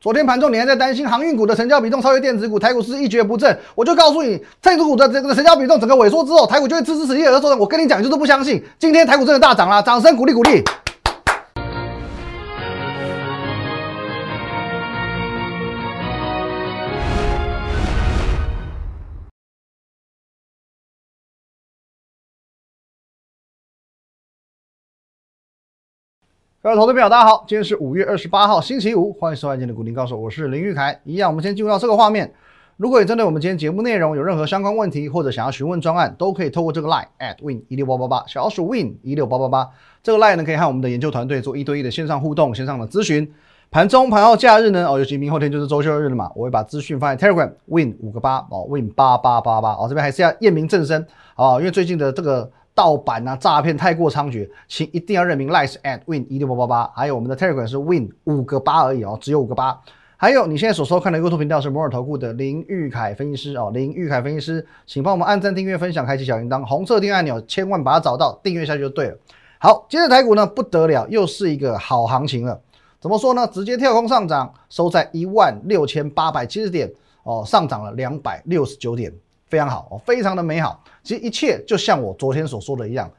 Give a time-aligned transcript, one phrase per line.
[0.00, 3.58] 昨天盘中你还在担心航运股的成交比重超越电子股，台股是一蹶不振。
[3.74, 7.56] 我就告诉你，电子股的这个成交比重整个萎缩之后，台股就会支持实力而做。
[7.56, 8.62] 我跟你讲，就是不相信。
[8.78, 10.62] 今天台股真的大涨了，掌声鼓励鼓励。
[26.68, 31.00] 各位投资朋友，大家好，今天是五月二十八号，星期五，欢迎收看今天的股林高手，我是林玉凯。
[31.02, 32.30] 一样，我们先进入到这个画面。
[32.76, 39.66] 如果你针对我们今天节目内容有任何相关问题，或者想要询问专案，都可以透过这个 line at win 一六八八八，小鼠 win 一六八八八。
[40.02, 43.26] 这个 line 呢，可以和我们的研究团队做一对一的线上互动、线上的咨询。
[43.70, 52.50] 盘中、盘后、假日呢，哦，尤其明后天就是周休日了嘛，我会把资讯放在 Telegram win 五个八哦，win 八八八八哦，这边还是要验明正身哦，因为最近的这个。
[52.78, 59.76] 盗版啊，诈骗太过猖獗，请一定要认明 Lies at Win 一六八八八，还有我们的 Telegram 是 Win 五个八而已哦，只有五个八。
[60.16, 69.18] 还有你现在所收看的 YouTube 频道是摩尔投顾的林玉凯分析师哦，林玉凯分析师，请帮我们按赞、订阅、分享、开启小铃铛，红色订阅按钮千万把它找到，订阅下去就对了。
[69.58, 72.60] 好，今天台股呢不得了，又是一个好行情了。
[73.00, 73.44] 怎么说呢？
[73.48, 76.88] 直接跳空上涨，收在一万六千八百七十点
[77.24, 79.12] 哦，上涨了两百六十九点。
[79.48, 80.82] 非常好哦，非常的美好。
[81.02, 83.10] 其实一切就像我昨天所说的一样，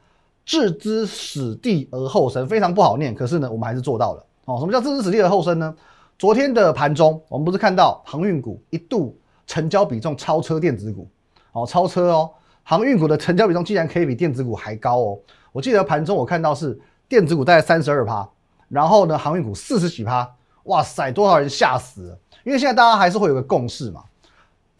[0.44, 3.14] 置之死地而后生，非常不好念。
[3.14, 4.58] 可是呢，我们还是做到了哦。
[4.58, 5.74] 什么叫置之死地而后生呢？
[6.18, 11.08] 昨天的盘中，我们不是看到航运股一度成交比重超车电子股
[11.52, 12.30] 哦，超车哦。
[12.62, 15.18] 航运股的成交比重竟然可以比电子股还高哦。
[15.50, 18.28] 我记得盘中我看到是电子股大概三十二趴，
[18.68, 20.30] 然后呢，航运股四十几趴。
[20.64, 22.18] 哇塞，多少人吓死了！
[22.44, 24.04] 因为现在大家还是会有个共识嘛。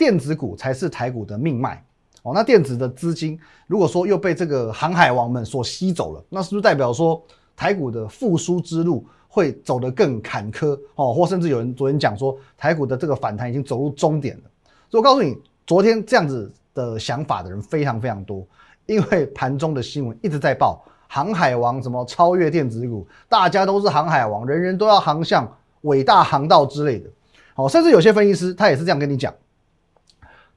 [0.01, 1.85] 电子股才是台股的命脉
[2.23, 2.33] 哦。
[2.35, 7.23] 那电子的资金如果说又被这个航海王们所吸走了，那是不是代表说
[7.55, 11.13] 台股的复苏之路会走得更坎坷哦？
[11.13, 14.43] 或甚至有人昨天讲说台股的这个反弹已经走入终点了。
[14.89, 18.43] 所以我告诉你，昨天这样子的想法的人非常非常多，
[18.87, 25.47] 因为盘中的新闻一直在报航海王什么超越电子股，大家都是航海王，人人都要航向
[25.83, 27.11] 伟大航道之类的。
[27.57, 29.31] 哦，甚至有些分析师他也是这样跟你讲。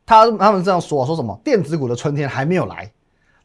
[0.05, 1.39] 他他们这样说，说什么？
[1.43, 2.91] 电子股的春天还没有来，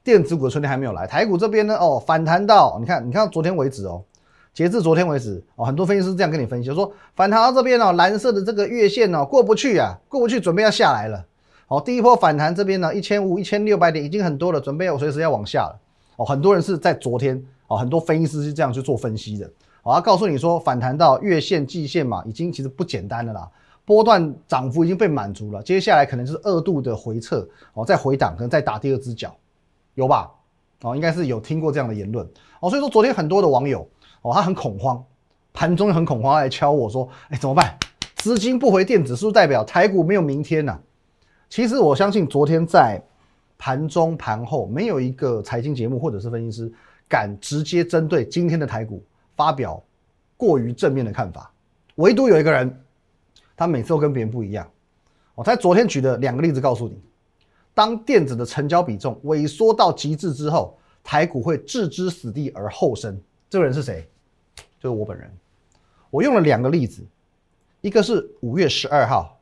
[0.02, 1.06] 电子股的春天还没有来。
[1.06, 4.02] 台股这边呢，哦，反弹到你看，你看昨天为止哦，
[4.52, 11.24] 截至昨天为止哦，很多分析师这样跟你分析，说反弹到这边哦，蓝色的这个月线哦过不去啊，过不去，准备要下来了。
[11.68, 15.78] 哦，第一波反弹这边呢，一千五、一千六百点已经很多了，准备要随时要往下了。
[16.16, 19.48] 哦，很多人是在昨天哦，很多分析师是这样去做分析的。
[19.84, 23.48] 我要告诉你说，反弹到月线、季线嘛，已经其实不简单的啦。
[23.88, 29.34] 波段涨幅已经被满足了，接下来可能就是二度的回撤哦，再回档，可能再打第二只脚，
[29.94, 30.30] 有吧？
[30.82, 32.22] 哦，应该是有听过这样的言论
[32.60, 33.88] 哦，所以说昨天很多的网友
[34.20, 35.02] 哦，他很恐慌，
[35.54, 37.78] 盘中很恐慌来敲我说，哎，怎么办？
[38.16, 40.78] 资金不回电子，是不是代表台股没有明天呐？
[41.48, 43.02] 其实我相信昨天在
[43.56, 46.70] 盘中盘后，没有一个财经节目或者是分析师
[47.08, 49.02] 敢直接针对今天的台股
[49.34, 49.82] 发表
[50.36, 51.50] 过于正面的看法，
[51.94, 52.78] 唯独有一个人。
[53.58, 54.70] 他每次都跟别人不一样。
[55.34, 56.96] 我在昨天举的两个例子告诉你，
[57.74, 63.20] 当电子的成交比重萎缩到极致之后，台股会置之死地而后生。
[63.50, 64.08] 这个人是谁？
[64.80, 65.28] 就是我本人。
[66.08, 67.04] 我用了两个例子，
[67.80, 69.40] 一个是五月十二号，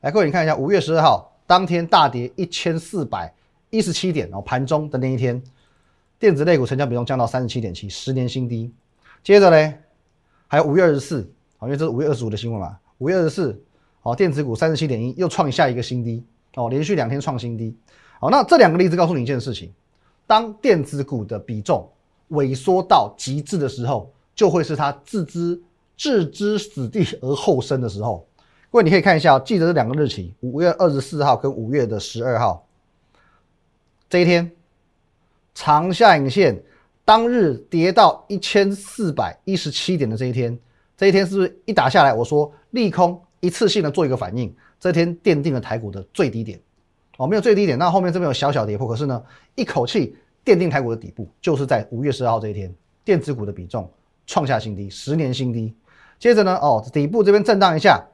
[0.00, 3.32] 来各位你看一下，五月十二号当天大跌一千四百
[3.68, 5.42] 一十七点，然后盘中的那一天，
[6.18, 8.72] 电子类股成交比重降到三十七点七，十年新低。
[9.22, 9.74] 接着呢，
[10.46, 12.78] 还有五月二十四，好，因为这是五月二十五的新闻嘛。
[12.98, 13.62] 五月二十四，
[14.00, 16.24] 好，电子股三十七点一又创下一个新低
[16.56, 17.76] 哦，连续两天创新低。
[18.20, 19.72] 好，那这两个例子告诉你一件事情：
[20.26, 21.88] 当电子股的比重
[22.30, 25.62] 萎缩到极致的时候，就会是它置之
[25.96, 28.26] 置之死地而后生的时候。
[28.70, 32.66] 各位，你可以看一下，记得这两个日期：五月二十四号跟五月的十二号。
[34.10, 34.50] 这一天
[35.54, 36.60] 长下影线
[37.04, 40.58] 当日跌到一千四百一十七点的这一天。
[40.98, 46.60] 这一天是不是一打下来，我说利空一次性的做一个反应，这天奠定了台股的最低点，
[47.18, 49.22] 哦，没有最低点，那后面这边有小小跌破，可是呢，
[49.54, 52.74] 一口气奠定台股的底部，就是在五月十二号这一天，
[53.04, 53.88] 电子股的比重
[54.26, 55.72] 创下新低，十年新低。
[56.18, 58.04] 接着呢，哦，底部这边震荡一下，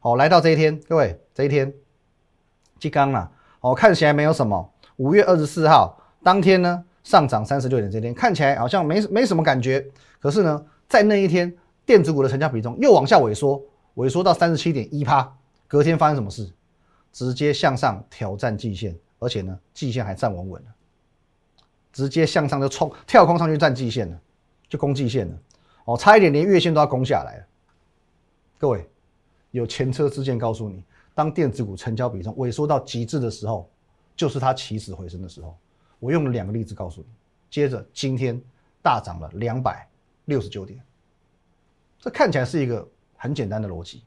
[0.00, 1.74] 哦，来到这一天，各位这一天，
[2.78, 3.28] 激刚了，
[3.62, 4.72] 哦，看起来没有什么。
[4.98, 9.84] 五月二十四号当天呢，上涨三十六点，这天看起来好像没没什么感觉，
[10.20, 11.52] 可是呢，在那一天。
[11.88, 13.58] 电子股的成交比重又往下萎缩，
[13.94, 15.34] 萎缩到三十七点一趴。
[15.66, 16.52] 隔天发生什么事？
[17.10, 20.68] 直接向上挑战季线，而且呢，季线还站稳稳了，
[21.90, 24.20] 直接向上就冲跳空上去站季线了，
[24.68, 25.38] 就攻季线了。
[25.86, 27.46] 哦，差一点连月线都要攻下来了。
[28.58, 28.86] 各位，
[29.52, 33.66] 有前车之鉴告诉你，当电子股成交比重萎缩到极致的时候，
[34.14, 35.56] 就是它起死回生的时候。
[36.00, 37.06] 我用了两个例子告诉你。
[37.48, 38.38] 接着今天
[38.82, 39.88] 大涨了两百
[40.26, 40.78] 六十九点，
[42.00, 42.86] 这看起来是一个
[43.16, 44.02] 很简单的逻辑，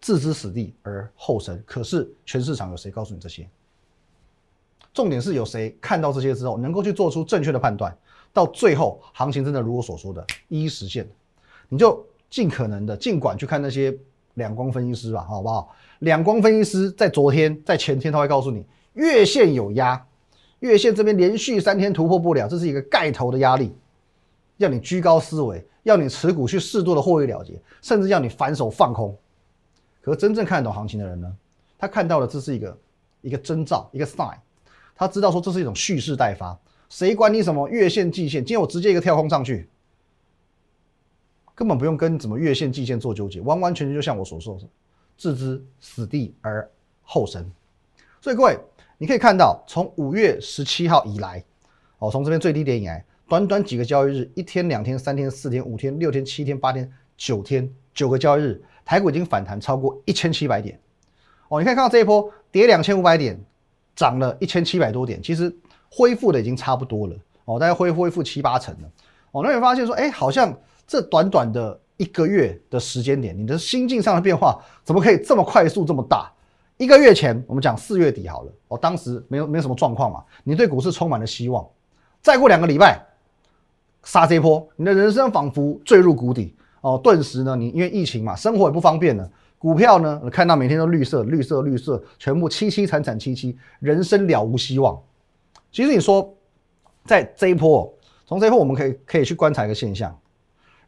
[0.00, 1.62] 置之死地而后生。
[1.66, 3.48] 可是全市场有谁告诉你这些？
[4.92, 7.96] 重点是有谁看到这些之后，能够去做出正确的判断，
[8.32, 11.08] 到最后行情真的如我所说的，一一实现，
[11.70, 13.96] 你就尽可能的尽管去看那些
[14.34, 15.74] 两光分析师吧，好不好？
[16.00, 20.06] 两光分析师在昨天、在前天，他会告诉你月线有压。
[20.58, 23.74] 月线这边连续三天突破不了，这是一个盖头的压力，
[24.62, 29.16] 要你居高思维，要你持股去适度的获利了结，甚至要你反手放空。
[30.00, 31.30] 可是真正看得懂行情的人呢，
[31.78, 32.78] 他看到的这是一个
[33.20, 34.36] 一个征兆，一个 sign，
[34.94, 36.58] 他知道说这是一种蓄势待发。
[36.88, 38.40] 谁管你什么月线、季线？
[38.40, 39.68] 今天我直接一个跳空上去，
[41.54, 44.68] 根本不用跟怎么月线、季线做纠结，完完全全就像我所说的，
[45.16, 46.70] 置之死地而
[47.02, 47.50] 后生。
[48.20, 48.58] 所以各位。
[48.98, 51.44] 你可以看到，从五月十七号以来，
[51.98, 56.86] 哦，从这边最低点以来，短短几个交易日，一天、两天、三天、四天、五天、六天、七天、八天、
[57.16, 60.78] 九天，九个交易日，台股已经反弹超过一千七百点。
[61.48, 63.42] 哦，你可以看到这一波跌两千五百点，
[63.96, 65.50] 涨了一千七百多点，其实
[65.90, 67.16] 恢复的已经差不多了。
[67.46, 68.90] 哦，大概恢恢复七八成了。
[69.30, 70.54] 哦，那你发现说，哎，好像
[70.86, 76.30] 这短短的一个月的时间点，你的心境上的变化怎么可以这么快速、这么大？
[76.76, 81.66] 一个月前，我们讲四月底好了，哦，当时没有没有什么状况嘛，你对股市充满了希望。
[82.20, 83.02] 再过两个礼拜，
[84.04, 95.00] 杀这波，你的人生仿佛坠入谷底哦，顿时呢，你因为疫情嘛，生活也不方便了，股票呢，看到每天都绿色绿色绿色，全部凄凄惨惨戚戚，人生了无希望。
[95.70, 96.34] 其实你说，
[97.04, 97.92] 在这一波，
[98.26, 100.16] 从这一波我们可以可以去观察一个现象。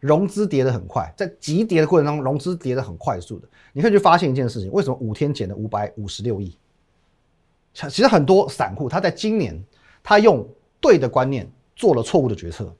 [0.00, 3.48] 融资跌得很快，在急跌的过程当中，融资跌得很快速的。
[3.72, 6.54] 你可以去发现一件事情：为什么五天减了五百五十六亿？
[7.72, 9.58] 其实很多散户他在今年，
[10.02, 10.46] 他用
[10.78, 12.70] 对的观念做了错误的决策，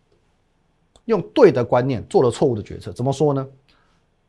[1.05, 2.93] 用对的观念做了错误的决策。
[2.93, 3.47] 怎么说呢？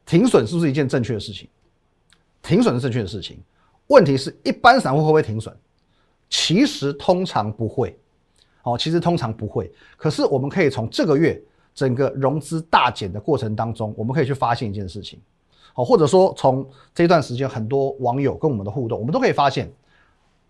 [0.06, 1.48] 停损是不是一件正确的事情？
[2.42, 3.40] 停损是正确的事情。
[3.88, 5.56] 问题是一般散户会不会停损？
[6.30, 7.98] 其实通常不会。
[8.64, 9.72] 哦，其实通常不会。
[9.98, 11.42] 可是我们可以从这个月。
[11.76, 15.20] 整个融资大减的过程当中，我们可以去发现一件事情，
[15.74, 19.70] 好，或者说从这段时间很多网友跟我们的互动，我们都可以发现，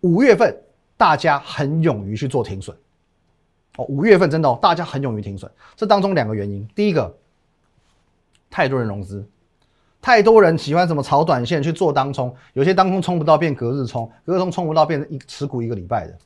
[0.02, 0.56] 五月份
[0.96, 2.76] 大家很勇于去做停损，
[3.76, 7.16] 哦，五月份真的哦，大家很勇于停损，这当中两个原因，第一个，
[8.50, 9.26] 太多人融资，
[10.00, 16.18] 太多人喜欢什么炒短线去做当冲，有些当冲冲不到变隔日冲，隔日冲冲不到变成一持股一个礼拜的，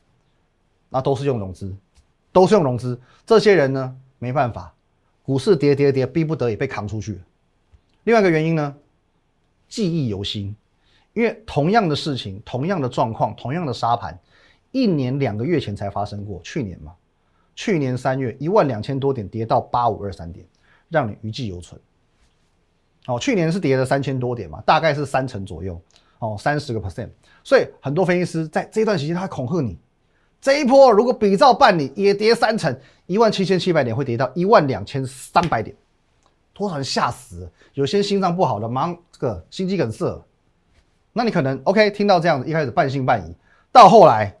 [0.89, 1.75] 那都是用融资，
[2.31, 4.73] 都是用融资，这些人呢没办法。
[5.23, 7.21] 股市跌跌跌，逼不得已被扛出去。
[8.03, 8.75] 另外一个原因呢，
[9.69, 10.55] 记忆犹新，
[11.13, 14.19] 因为同样的事情、同样的状况、同样的沙盘，
[14.71, 16.41] 一年两个月前才发生过。
[16.43, 16.93] 去年嘛，
[17.55, 20.45] 去年三月一万两千多点跌到八五二三点，
[20.89, 21.79] 让你余悸犹存。
[23.07, 25.81] 哦，去年是跌了三千多点嘛，大概是三成左右，
[26.19, 27.09] 哦，三十个 percent。
[27.43, 29.77] 所以很多分析师在这段时间他恐吓你。
[30.39, 32.75] 这一波如果比照办理，也跌三成，
[33.05, 35.75] 一万七千七百点会跌到一万两千三百点，
[36.53, 37.47] 多少人吓死？
[37.73, 40.19] 有些心脏不好的，忙这个心肌梗塞。
[41.13, 43.35] 那你可能 OK，听到这样子，一开始半信半疑，
[43.71, 44.35] 到后来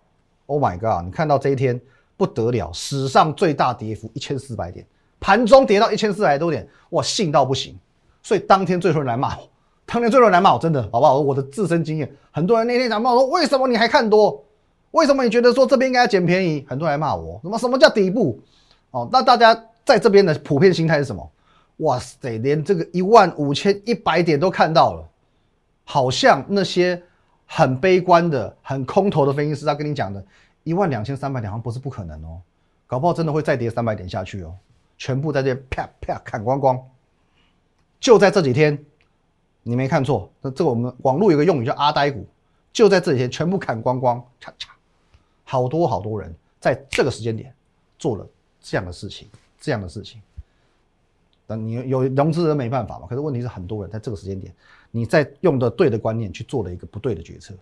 [0.45, 1.05] ，Oh my God！
[1.05, 1.79] 你看到这一天
[2.21, 4.85] 不得了，史上最大跌幅一千四百点，
[5.19, 7.75] 盘中跌到一千四百多点，哇，信到不行。
[8.21, 9.49] 所以当天最多人来骂我，
[9.87, 11.19] 当天最多人来骂我，真的好不好？
[11.19, 14.45] 我的自身经验，很多人那天想骂我说，为什么你还看多？
[14.91, 16.63] 为什么你觉得说这边应该要捡便宜？
[16.69, 18.39] 很多人来骂我，什么什么叫底部？
[18.91, 21.27] 哦，那大家在这边的普遍心态是什么？
[21.77, 25.03] 哇塞，连这个一万五千一百点都看到了，
[25.85, 27.01] 好像那些
[27.47, 30.23] 很悲观的、很空头的分析师他跟你讲的，
[30.63, 32.41] 一万两千三百点好像不是不可能哦，
[32.87, 34.55] 搞不好真的会再跌三百点下去哦，
[34.97, 36.79] 全部在这啪啪砍光光。
[37.99, 38.83] 就在这几天，
[39.63, 42.25] 你没看错，那这个我们网络有个用语叫阿呆股，
[42.73, 44.69] 就在这几天全部砍光光，嚓嚓。
[45.43, 47.53] 好多好多人在这个时间点
[47.99, 48.27] 做了
[48.61, 49.27] 这样的事情，
[49.59, 50.21] 这样的事情。
[51.45, 53.05] 那你有融资人没办法嘛？
[53.07, 54.53] 可是问题是很多人在这个时间点，
[54.89, 57.53] 你在用的对的观念去做了一个不对的决策。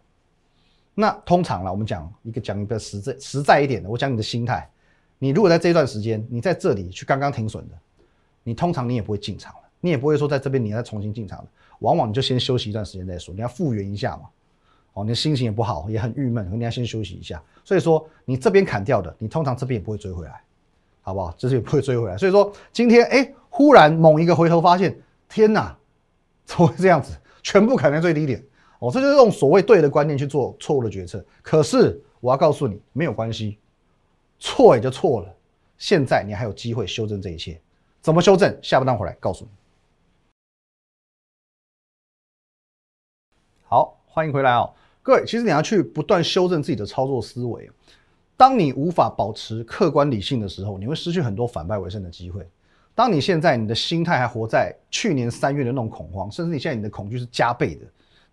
[0.94, 4.70] 那通常啦，我们讲一个讲一个实在实在一点的，我讲你的心态。
[5.18, 7.76] 你如果在这段时间你在这里去刚刚停损的，
[8.44, 11.48] 你通常你也不会进场了，你也不会说在这边你要重新进场的，
[11.80, 14.24] 往往你就先休息一段时间再说，你要复原一下嘛。
[14.94, 17.42] 哦，你的心情也不好，也很郁闷，你要先休息一下。
[17.64, 20.42] 所以说，你这边砍掉的，你通常这边也不会追回来，
[21.02, 21.34] 好不好？
[21.38, 22.18] 这是也不会追回来。
[22.18, 25.78] 所以说，今天哎，忽然猛一个回头发现，天哪，
[26.44, 27.16] 怎么会这样子？
[27.44, 28.44] 全部砍在最低点。
[28.80, 31.24] 哦，这就是用所谓对的观念去做错误的决策。
[31.42, 33.58] 可是我要告诉你，没有关系，
[34.40, 35.36] 错也就错了。
[35.78, 37.60] 现在你还有机会修正这一切，
[38.02, 38.58] 怎么修正？
[38.62, 39.52] 下半段回来告诉你。
[43.64, 45.26] 好，欢迎回来哦，各位。
[45.26, 47.70] 其实你要去不断修正自己的操作思维。
[48.36, 52.48] 当你无法保持客观理性的时候，你会失去很多反败为胜的机会。
[52.96, 57.86] 当你现在你的心态还活在去年三月的那种恐慌，甚至你现在你的恐惧是加倍的，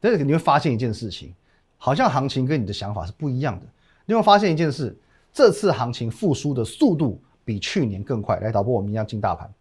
[0.08, 1.34] 但是你会发现一件事情，
[1.76, 3.66] 好像行情跟你的想法是不一样的。
[4.04, 4.96] 你会发现一件事，
[5.32, 8.38] 这次行情复苏的速度比去年更快。
[8.38, 9.52] 来，导播，我们一样进大盘，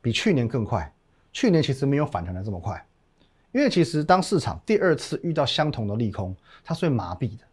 [0.00, 0.90] 比去年更快。
[1.30, 2.82] 去年其实没有反弹的这么快，
[3.52, 7.44] 因为其实当市场第二次遇到相同的利空，它是会麻痹的。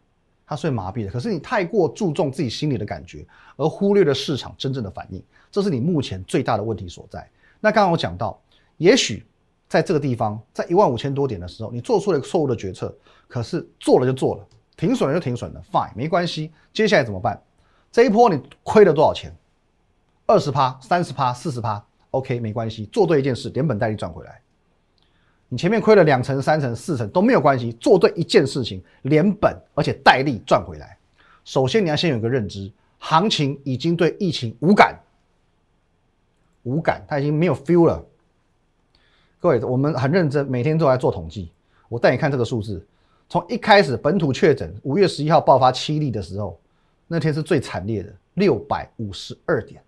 [0.46, 3.22] 它是会麻痹的，可是你太过注重自己心里的感觉，
[3.58, 7.28] 而忽略了市场真正的反应，这是你目前最大的问题所在。
[7.60, 8.40] 那刚刚我讲到，
[8.78, 9.26] 也许
[9.68, 12.92] 在这个地方，在一万五千多点的时候，你做出了一个错误的决策，
[13.26, 14.46] 可是做了就做了，
[14.76, 16.50] 停损了就停损了，fine，没关系。
[16.72, 17.40] 接下来怎么办？
[17.92, 19.34] 这一波你亏了多少钱？
[20.26, 24.40] 二十趴、三十趴、四十趴，OK，没关系，做对一件事，连本带利赚回来。
[25.48, 30.98] 你前面亏了两成、三成、四成都没有关系，做对一件事情，连本而且带利赚回来。
[31.44, 34.98] 首先你要先有一个认知，行情已经对疫情无感，
[36.62, 38.04] 无感，它已经没有 feel 了。
[39.40, 41.52] 各位，我们很认真，每天都在做统计。
[41.88, 42.84] 我带你看这个数字，
[43.28, 46.58] 从一开始本土确诊，五月十一号爆发七例的时候，
[47.06, 49.80] 那天是最惨烈的，六百五十二点。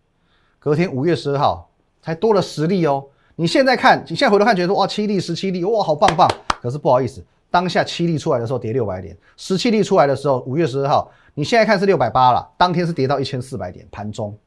[0.61, 1.69] 隔天五月十二号
[2.00, 3.04] 才多了十例哦。
[3.35, 6.30] 你现在看，你现在回头看，觉得说哇七例十七例，哇好棒棒。
[6.62, 14.38] 可是不好意思，当下七例出来的时候跌六百点，十七例出来的时候五月十二号，你现在看是六百八了，当天是跌到一千四百点盘中，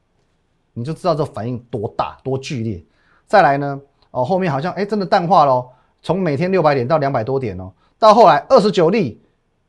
[0.72, 2.82] 你就知道这反应多大多剧烈。
[3.26, 3.80] 再来呢，
[4.14, 5.68] 哦后面好像哎真的淡化喽，
[6.00, 9.20] 从每天六百点到两百多点哦，到后来二十九例，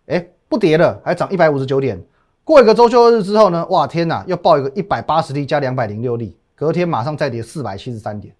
[0.05, 1.99] 哎不跌了，还涨一百五十九点。
[2.43, 8.35] 过一个周休日之后呢，哇天哪，又报一个一百八十例加两百零六例，隔天马上再跌四百七十三点。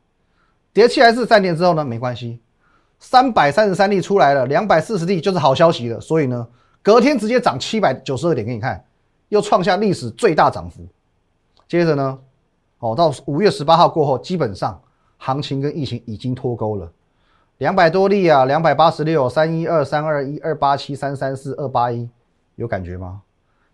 [0.72, 1.84] 跌七还是三点之后呢？
[1.84, 2.40] 没关系，
[3.00, 6.00] 三百三十三例出来了，两百四十例就是好消息了。
[6.00, 6.48] 所以呢，
[6.84, 8.86] 隔天直接涨七百九十二点给你看，
[9.30, 10.86] 又创下历史最大涨幅。
[11.68, 12.20] 接着呢，
[12.78, 14.80] 哦，到五月十八号过后，基本上
[15.18, 16.92] 行情跟疫情已经脱钩了。
[17.58, 22.10] 两百多例啊，两百八十六，三一二三二一二八七三三四二八一，
[22.56, 23.22] 有感觉吗？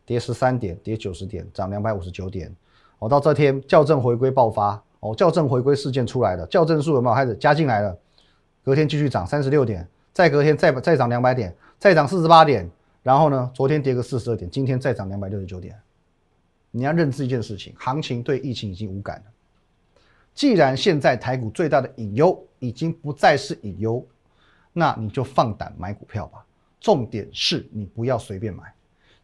[0.06, 2.56] 跌十三点，跌九十点，涨两百五十九点。
[3.00, 4.82] 哦，到这天校正回归爆发。
[5.00, 7.98] 哦，校正回归事件出来了，校正数有没有开始加进来了？
[8.64, 12.70] 隔天继续涨三十六点，再隔天再再涨两百点，再涨四十八点，
[13.02, 15.76] 然后呢，昨天跌个四十二点，今天再涨两百六十九点。
[16.70, 19.24] 你要认知一件事情，行情对疫情已经无感了。
[20.34, 24.06] 既然现在台股最大的隐忧已经不再是隐忧，
[24.74, 26.46] 那你就放胆买股票吧。
[26.80, 28.64] 重点是你不要随便买，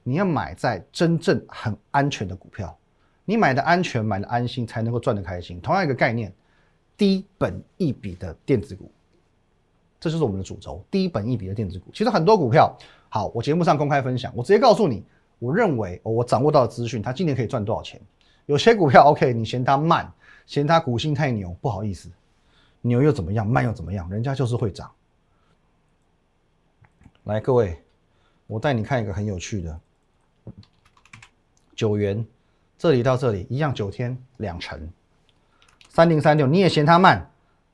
[0.03, 2.77] 你要买在真正很安全的股票。
[3.25, 5.59] 你买的安全，买的安心，才能够赚得开心。
[5.59, 6.31] 同样一个概念，
[6.95, 8.91] 低本一笔的电子股，
[9.99, 10.83] 这就是我们的主轴。
[10.89, 12.77] 低本一笔的电子股，其实很多股票，
[13.09, 15.03] 好，我节目上公开分享，我直接告诉你，
[15.39, 17.99] 我认为我掌握到的资讯，它今年可以赚多少钱。
[18.45, 20.09] 有些股票，OK，你嫌它慢，
[20.47, 22.09] 嫌它股性太牛，不好意思，
[22.81, 24.89] 牛又怎么样，慢又怎么样，人家就是会涨。
[27.25, 27.83] 来，各位，
[28.47, 29.79] 我带你看一个很有趣的
[31.75, 32.25] 九元。
[32.77, 34.89] 这里到这里一样，九天两成，
[35.89, 37.29] 三零三六，你也嫌它慢？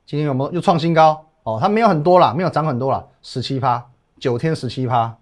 [0.05, 1.29] 今天有没有又创新高？
[1.43, 3.85] 哦，它没有很多啦，没有涨很多啦，十七趴，
[4.17, 5.17] 九天十七趴。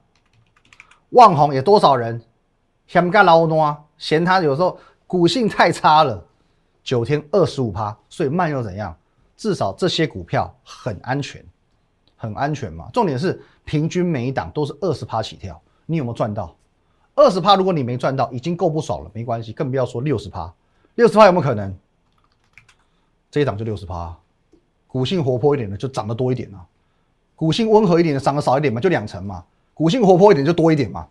[1.10, 2.24] 旺宏也多少人
[2.86, 3.84] 嫌干老多啊？
[3.98, 6.24] 嫌它有时候股性太差了，
[6.84, 8.96] 九天二十五趴，所以慢又怎样？
[9.38, 11.44] 至少这些股票很安全，
[12.16, 12.90] 很安全嘛。
[12.94, 16.56] 重点是平均每一档都是二十趴起跳，你有没有赚到？
[17.16, 20.54] 二十趴，如果你没赚到，已经够不爽了，没关系，更不要说六十趴。
[20.96, 21.76] 六十趴有没有可能？
[23.30, 24.16] 这一档就六十趴，
[24.88, 26.66] 股性活泼一点的就涨得多一点啊，
[27.36, 29.44] 股性温和一点的涨得少一点嘛，就两成嘛。
[29.74, 31.08] 股性活泼一点就多一点嘛。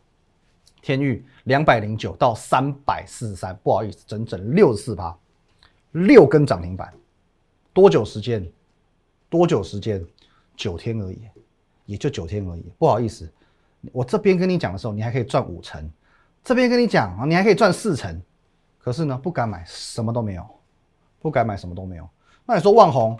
[0.82, 5.16] 天域两百零九到三百四十三，不好意思，整整六十四趴，
[5.92, 6.92] 六根涨停板，
[7.72, 8.46] 多久时间？
[9.28, 10.04] 多久时间？
[10.56, 11.18] 九天而已，
[11.86, 13.30] 也就九天而已，不好意思。
[13.92, 15.82] 我这边跟你讲的时候，你还可以赚五成；
[16.44, 18.20] 这边跟你讲啊，你还可以赚四成。
[18.78, 20.46] 可是呢，不敢买，什么都没有，
[21.20, 22.08] 不敢买，什么都没有。
[22.44, 23.18] 那你说万红，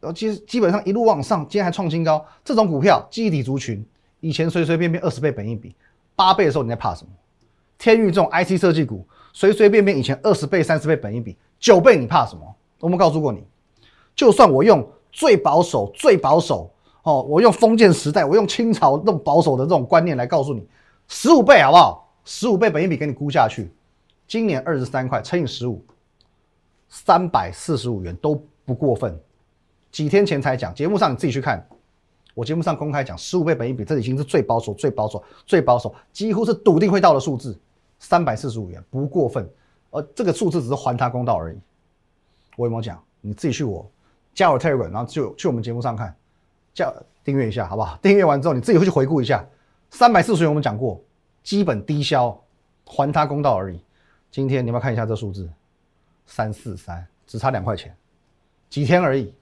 [0.00, 2.24] 呃，基基本上一路往上，今天还创新高。
[2.44, 3.86] 这种股票，记忆体族群，
[4.20, 5.74] 以前随随便便二十倍本一比，
[6.16, 7.10] 八倍的时候你在怕什么？
[7.78, 12.42] 天域这种 IC 设计股，随随便便以前二十倍、三十倍本一比，九倍你怕什么？
[12.80, 13.44] 我们告诉过你，
[14.14, 16.70] 就算我用最保守、最保守。
[17.02, 20.68] 哦，我用封建时代，我用清朝这种保守的这种观念来告诉你，
[21.08, 22.12] 十五倍好不好？
[22.26, 23.72] 十五倍本一比给你估下去，
[24.28, 25.82] 今年二十三块乘以十五，
[26.90, 29.18] 三百四十五元都不过分。
[29.90, 31.66] 几天前才讲，节目上你自己去看，
[32.34, 37.58] 我节目上公开讲，十五倍本一比，这已经是最保守、最保守、最保守，几乎是笃定会到的数字，
[38.00, 39.48] 三百四十五元不过分。
[39.90, 41.58] 而这个数字只是还他公道而已。
[42.56, 43.00] 我有没有讲？
[43.20, 43.88] 你自己去我
[44.34, 46.14] 加我 Telegram，然后就去我们节目上看，
[46.74, 46.92] 加
[47.22, 47.96] 订阅一下好不好？
[48.02, 49.46] 订阅完之后你自己会去回顾一下，
[49.90, 51.00] 三百四十元我们讲过，
[51.42, 52.36] 基本低消，
[52.84, 53.80] 还他公道而已。
[54.30, 55.48] 今天你要不要看一下这数字？
[56.26, 57.94] 三四三，只差两块钱，
[58.68, 59.34] 几天而已。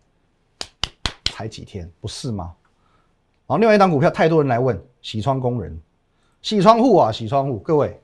[1.24, 2.52] 才几天，不是吗？
[3.46, 5.80] 然后另外一档股票，太多人来问，洗窗工人，
[6.42, 8.00] 洗窗户啊，洗窗户，各位，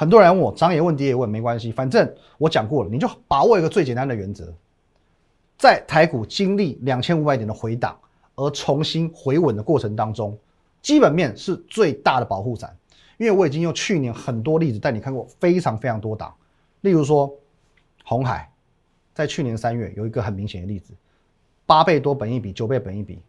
[0.00, 4.50] 很多人问我，涨也问，跌也问，没关系，反正我讲过了，你就把握一个最简单的原则，
[5.58, 8.00] 在台股经历两千五百点的回档
[8.34, 10.38] 而重新回稳的过程当中，
[10.80, 12.74] 基本面是最大的保护伞，
[13.18, 16.34] 因为我已经用去年很多例子带你看过非常非常多档，
[16.80, 17.30] 例如说
[18.02, 18.50] 红海，
[19.12, 20.94] 在去年三月有一个很明显的例子。
[21.66, 23.20] 八倍多本一比，九倍本一比，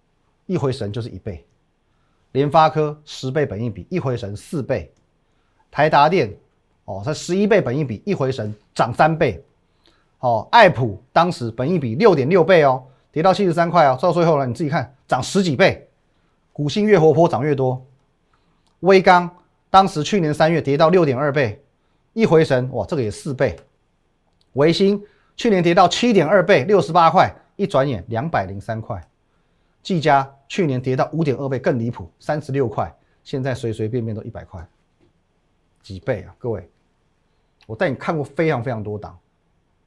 [0.46, 1.46] 一回神就是一倍。
[2.32, 4.90] 联发科十倍本一比，一回神四倍。
[5.70, 6.34] 台达电
[7.00, 9.44] 哦，才十一倍本一比，一回神涨三倍。
[10.20, 15.88] 哦，爱普当时本一比六点六倍哦，跌到七十三块哦，到最后呢，你自己看涨十几倍，
[16.52, 17.86] 股性越活泼涨越多。
[18.82, 19.30] 威刚
[19.70, 21.64] 当时去年三月跌到六点二倍，
[22.14, 23.56] 一回神哇，这个也四倍。
[24.54, 25.02] 维新
[25.38, 27.34] 去年跌到七点二倍，六十八块。
[27.58, 29.00] 一转眼两百零三块，
[29.84, 32.92] 技嘉去年跌到五点二倍，更离谱，三十六块，
[33.24, 34.66] 现在随随便便都一百块，
[35.84, 36.34] 几倍啊！
[36.40, 36.68] 各位，
[37.68, 39.18] 我带你看过非常非常多档，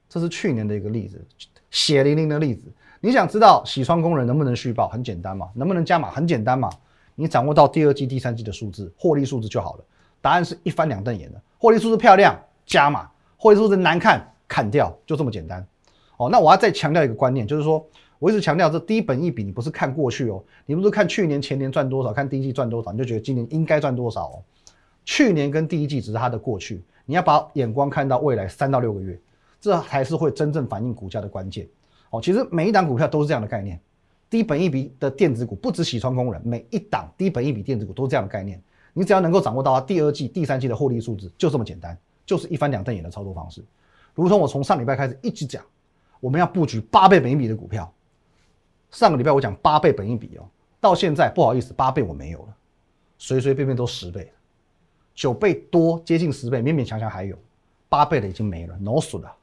[0.09, 1.23] 这是去年的一个例子，
[1.69, 2.63] 血淋淋的例子。
[3.01, 4.87] 你想知道洗窗工人能不能续报？
[4.87, 6.09] 很简单嘛，能不能加码？
[6.09, 6.69] 很简单嘛，
[7.13, 9.83] 你掌握到第二季、第三季的数字，获利数字就好了。
[10.21, 15.63] 答案是一翻两瞪眼的，获利数字漂亮加码，获利数字难看砍掉，就这么简单。
[16.17, 17.85] 哦，那我要再强调一个观念，就是说，
[18.17, 24.43] 我一直强调这低本一笔，你不是看过去哦，你不是看去年、前年赚多少，看第一季赚多少，你就觉得今年应该赚多少哦。
[25.03, 29.19] 去年跟第一季只是它的过去，你要把眼光看到未来三到六个月，
[29.61, 31.67] 这才是会真正反映股价的关键。
[32.09, 33.79] 哦，其实每一档股票都是这样的概念，
[34.29, 38.61] 低本一比的电子股不止喜川工人，每一档低本一比电子股都是这样的概念。
[38.93, 43.63] 你只要能够掌握到它第二季、第三季的获利数字，就这么简单，就是一翻两瞪眼的操作方式。
[44.13, 45.63] 如同我从上礼拜开始一直讲。
[46.21, 47.93] 我们要布局八倍本一比的股票。
[48.89, 50.45] 上个礼拜我讲八倍本一比哦，
[50.79, 52.55] 到现在不好意思，八倍我没有了，
[53.19, 54.31] 随随便便都十倍
[55.15, 57.35] 九倍多接近十倍，勉勉强强还有，
[57.89, 59.33] 八倍的已经没了，no 损了，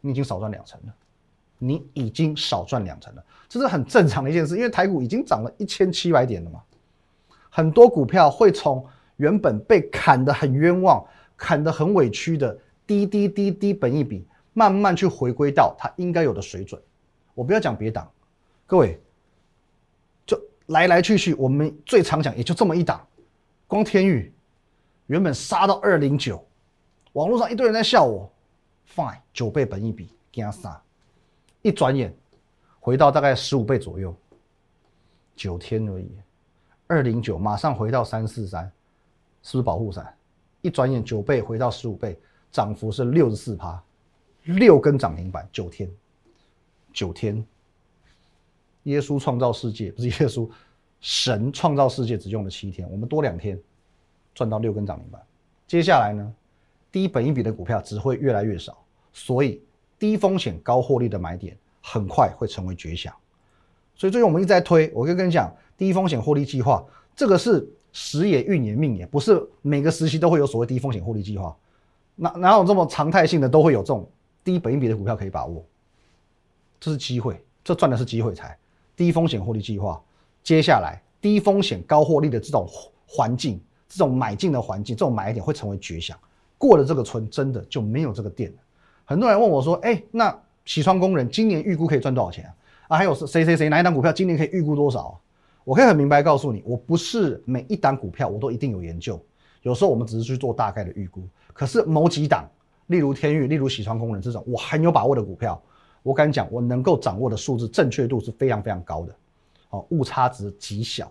[0.00, 0.94] 你已经少赚两成了，
[1.58, 6.60] 你已经少赚两成了，这是很正常的一件事，因为台股已经涨了一千七百点了嘛，
[7.50, 8.84] 很多股票会从
[9.18, 11.04] 原本被砍得很冤枉、
[11.36, 14.26] 砍得很委屈的低低低低本一比。
[14.54, 16.78] 慢慢去回归到它应该有的水准。
[17.32, 18.06] 我不要讲别档，
[18.66, 19.00] 各位，
[20.26, 23.00] 就来来去去，我们最常讲也就这么一档。
[23.66, 24.30] 光天宇
[25.12, 26.42] 原本杀到二零九，
[27.12, 28.32] 网络上一堆人在笑我
[28.94, 30.82] ，fine 九倍本一比，给他杀，
[31.60, 32.16] 一转眼
[32.80, 34.16] 回到大概十五倍左右，
[35.36, 36.10] 九天而已，
[36.86, 38.64] 二零九马上回到三四三，
[39.42, 40.16] 是不是保护伞？
[40.62, 42.18] 一转眼九倍回到十五倍，
[42.50, 43.82] 涨幅是六十四趴。
[44.44, 45.90] 六根涨停板，九天，
[46.90, 47.46] 九天。
[48.84, 50.48] 耶稣创造世界不是耶稣，
[51.02, 53.60] 神创造世界只用了七天，我们多两天，
[54.34, 55.20] 赚到六根涨停板。
[55.66, 56.34] 接下来呢，
[56.90, 58.76] 低本一笔的股票只会越来越少，
[59.12, 59.62] 所以
[59.98, 63.14] 低风险高获利的买点很快会成为绝响。
[63.94, 71.56] 所以最近我们一直在推，我跟跟你讲，低风险获利计划，这个是时也运也命也，不是每个时期都会有所谓低风险获利计划，
[72.16, 74.08] 哪哪有这么常态性的都会有这种。
[74.44, 75.64] 低本一比的股票可以把握，
[76.80, 78.58] 这是机会，这赚的是机会财，
[78.96, 80.02] 低风险获利计划。
[80.42, 82.66] 接下来低风险高获利的这种
[83.06, 83.60] 环境，
[83.92, 86.16] 这种买进的环境，这种买点会成为绝响。
[86.56, 88.52] 过了这个村，真的就没有这个店。
[89.04, 92.54] 很多人问我说：“哎，那洗窗工人今年预估可以赚多少钱啊？
[92.88, 95.20] 啊，还有是谁谁谁哪一档股票今年可以预估多少？”
[95.64, 99.20] 我可以很明白告诉你，我不是每一档股票我都一定有研究，
[99.62, 101.22] 有时候我们只是去做大概的预估。
[101.52, 102.48] 可是某几档。
[102.88, 105.58] 例如天域，例如喜川工人这种我很有把握的股票，
[106.02, 109.14] 我敢讲，我能够掌握的数字正确度是非常非常高的，
[109.70, 111.10] 哦，误差值极小，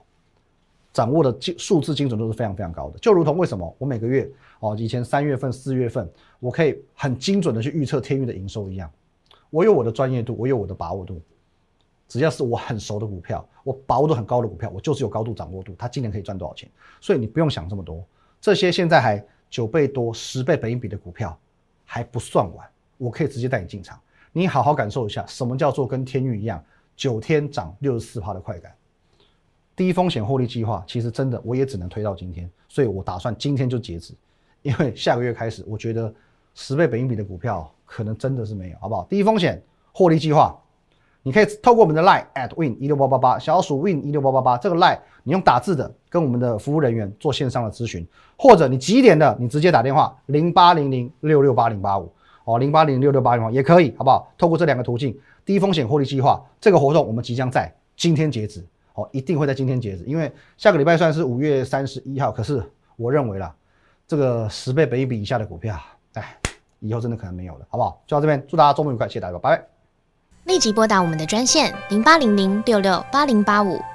[0.93, 2.99] 掌握的精数字精准度是非常非常高的。
[2.99, 8.91] 就如同为什么我每个月哦，以前三月份、四月份，我可以很精准的去预测天域的营收一样，
[9.49, 11.21] 我有我的专业度，我有我的把握度，
[12.07, 16.69] 只要是我很熟的股票，我把握度很高的股票，我就是有高度掌握度，它今年可以赚多少钱。
[16.99, 18.05] 所以你不用想这么多，
[18.39, 21.37] 这些现在还九倍多、十倍本益比的股票
[21.85, 23.99] 还不算完，我可以直接带你进场，
[24.31, 26.63] 你好好感受一下什么叫做跟天域一样
[26.95, 28.73] 九天涨六十四趴的快感。
[29.75, 34.13] 低风险获利计划，其实真的我也只能推到今天，所以我打算今天就截止，
[34.61, 36.13] 因为下个月开始，我觉得
[36.53, 39.05] 十倍本益比的股票可能真的是没有，好不好？
[39.09, 40.55] 低风险获利计划，
[41.23, 48.05] 你可以透过我们的 line at win 一六八八八小鼠 win 一六八八八这个 line，你用打字的跟我们的服务人员做线上的咨询，
[48.37, 52.11] 或者你几点的，你直接打电话零八零零六六八零八五
[52.43, 54.31] 哦，零八零六六八零八也可以，好不好？
[54.37, 58.65] 透过这两个途径，低风险获利计划这个活动，我们即将在今天截止。
[59.11, 62.31] 一定会在今天截止，因为下个礼拜算是五月三十一号。
[62.31, 62.63] 可是
[62.95, 63.53] 我认为啦，
[64.07, 65.79] 这个十倍本益比以下的股票，
[66.13, 66.35] 哎，
[66.79, 68.01] 以后真的可能没有了，好不好？
[68.05, 69.67] 就到这边，祝大家周末愉快，谢谢大家，拜拜。
[70.45, 73.79] 立即拨打我们的专线零八零零六六八零八五